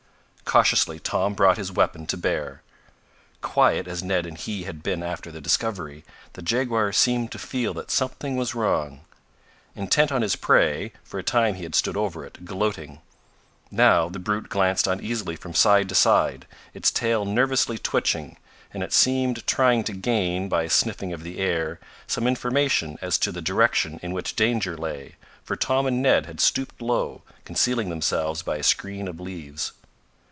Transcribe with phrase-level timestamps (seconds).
[0.43, 2.61] Cautiously Tom brought his weapon to bear.
[3.39, 7.73] Quiet as Ned and he had been after the discovery, the jaguar seemed to feel
[7.75, 9.05] that something was wrong.
[9.77, 12.99] Intent on his prey, for a time he had stood over it, gloating.
[13.71, 18.35] Now the brute glanced uneasily from side to side, its tail nervously twitching,
[18.73, 23.17] and it seemed trying to gain, by a sniffing of the air, some information as
[23.19, 25.15] to the direction in which danger lay,
[25.45, 29.71] for Tom and Ned had stooped low, concealing themselves by a screen of leaves.